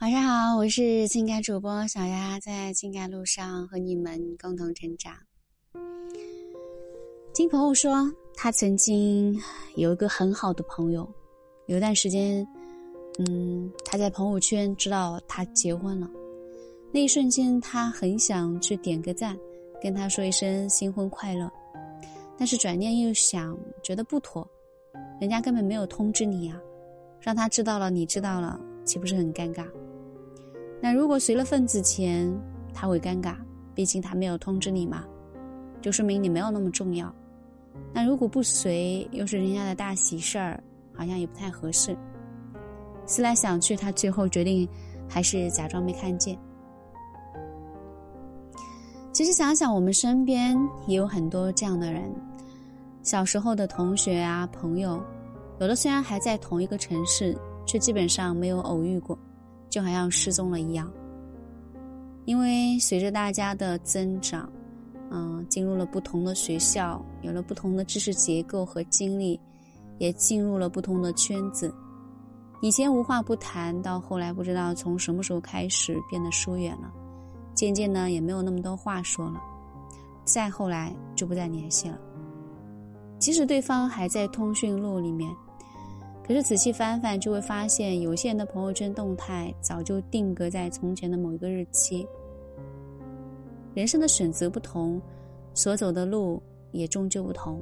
[0.00, 5.12] 晚上好，我是情感主播小丫，在情感路上和你们共同成长。
[7.34, 9.38] 听朋友说，他曾经
[9.76, 11.06] 有一个很好的朋友，
[11.66, 12.48] 有一段时间，
[13.18, 16.08] 嗯，他在朋友圈知道他结婚了，
[16.90, 19.36] 那一瞬间，他很想去点个赞，
[19.82, 21.52] 跟他说一声新婚快乐，
[22.38, 24.48] 但是转念又想，觉得不妥，
[25.20, 26.58] 人家根本没有通知你呀，
[27.20, 29.66] 让他知道了，你知道了，岂不是很尴尬？
[30.80, 32.32] 那如果随了份子钱，
[32.72, 33.34] 他会尴尬，
[33.74, 35.04] 毕竟他没有通知你嘛，
[35.82, 37.14] 就说明你没有那么重要。
[37.92, 40.62] 那如果不随，又是人家的大喜事儿，
[40.94, 41.96] 好像也不太合适。
[43.06, 44.68] 思来想去，他最后决定
[45.08, 46.38] 还是假装没看见。
[49.12, 52.10] 其实想想，我们身边也有很多这样的人，
[53.02, 55.02] 小时候的同学啊、朋友，
[55.58, 59.18] 有的虽然还在同一个城市，却基本上没有偶遇过。
[59.70, 60.92] 就好像失踪了一样，
[62.24, 64.50] 因为随着大家的增长，
[65.10, 69.40] 嗯，进入了不同的学校，有了不同的知识结构和经历，
[69.98, 71.72] 也进入了不同的圈子。
[72.60, 76.92] 以前无话不谈，到后来不知道从什么时候开始变得疏远了，
[77.54, 79.40] 渐渐呢也没有那么多话说了，
[80.24, 81.98] 再后来就不再联系了。
[83.18, 85.30] 即使对方还在通讯录里面。
[86.30, 92.06] 可是仔细翻翻，就会发现有些人的朋友圈动态早就定格在从前的某一个日期。
[93.74, 95.02] 人生的选择不同，
[95.54, 97.60] 所走的路也终究不同。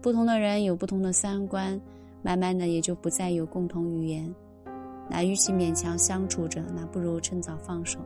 [0.00, 1.80] 不同的人有不同的三观，
[2.22, 4.32] 慢慢的也就不再有共同语言。
[5.10, 7.98] 那与其勉强相处着，那不如趁早放手。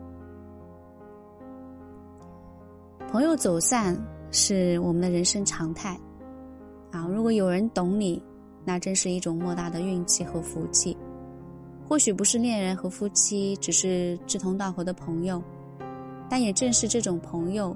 [3.11, 3.95] 朋友走散
[4.31, 6.01] 是我们的人生常态。
[6.91, 8.23] 啊，如果有人懂你。
[8.69, 10.95] 那真是一种莫大的运气和福气，
[11.89, 15.43] 或许不是恋人和夫妻，只是志同道合的朋友，
[16.29, 17.75] 但也正是这种朋友，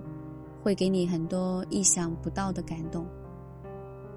[0.62, 3.06] 会给你很多意想不到的感动。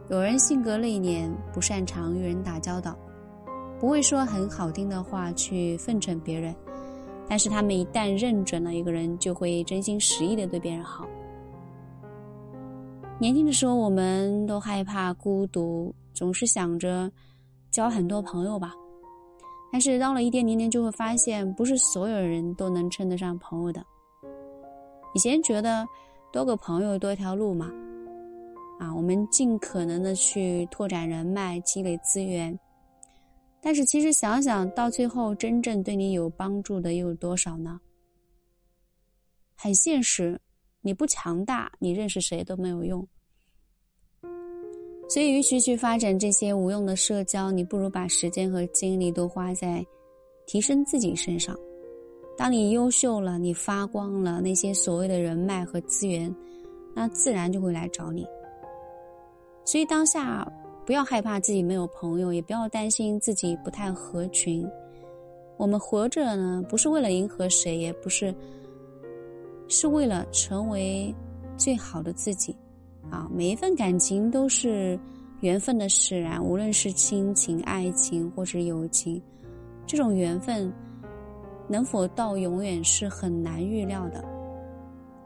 [0.09, 2.93] 有人性格内敛，不擅长与人打交道，
[3.79, 6.53] 不会说很好听的话去奉承别人，
[7.25, 11.07] 但是他们一旦认准了一个人，就会真心实意的对别人好。
[13.17, 15.93] 年轻的时候，我们都害怕孤独。
[16.13, 17.11] 总是想着
[17.71, 18.73] 交很多朋友吧，
[19.69, 23.85] 但是到了一定年龄，就会发现不是所有人都能称得上朋友的。
[25.13, 25.85] 以前觉得
[26.31, 27.69] 多个朋友多条路嘛，
[28.79, 32.57] 啊，我们尽可能的去拓展人脉、积累资源，
[33.61, 37.77] 但是其实想想到最后，真正对你有帮助的又有多少呢？
[39.57, 40.39] 很现实，
[40.85, 43.05] 你不强大，你认识谁都没有用。
[45.09, 49.83] 所以，与其去发展这些无用的社交，你不如把时间和精力都花在
[50.45, 51.57] 提升自己身上。
[52.37, 56.33] 当你优秀了，你发光了，那些所谓的人脉和资源，
[56.93, 58.23] 那自然就会来找你。
[59.63, 60.47] 所以，当下
[60.85, 64.67] 不要害怕自己没有朋友，也不要担心自己不太合群。
[65.57, 68.35] 我们活着呢，不是为了迎合谁，也不是，
[69.67, 71.13] 是为了成为
[71.57, 72.55] 最好的自己。
[73.09, 74.99] 啊，每一份感情都是
[75.41, 79.21] 缘分的使然，无论是亲情、爱情或是友情，
[79.85, 80.73] 这种缘分
[81.67, 84.23] 能否到永远是很难预料的。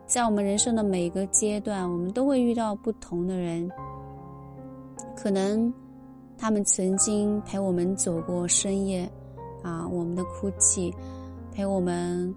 [0.05, 3.69] 在我们人生的每个阶段，我们都会遇到不同的人，
[5.15, 5.71] 可能
[6.37, 9.09] 他们曾经陪我们走过深夜，
[9.63, 10.93] 啊，我们的哭泣，
[11.53, 12.35] 陪我们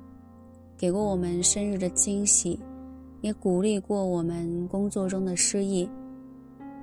[0.82, 2.59] 给过我们生日的惊喜。
[3.20, 5.88] 也鼓励过我们工作中的失意，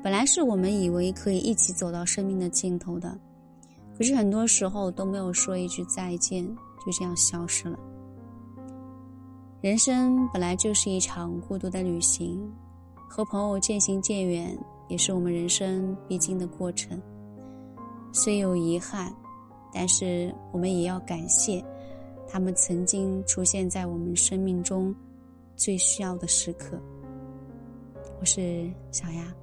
[0.02, 3.20] 本来是我们以为可以一起走到生命的尽头的，
[3.98, 7.78] 可是很多时候都没有说一句再见，就这样消失了。
[9.60, 12.50] 人生本来就是一场孤独的旅行，
[13.10, 16.98] 和朋友渐行渐远也是我们人生必经的过程。
[18.14, 19.14] 虽有遗憾，
[19.74, 21.62] 但是我们也要感谢，
[22.30, 24.96] 他们曾经出现在我们生命中。
[25.56, 26.80] 最需要的时刻，
[28.22, 29.36] 我是小丫。